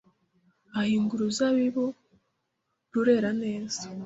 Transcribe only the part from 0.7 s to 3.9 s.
ahinga uruzabibu rurera neza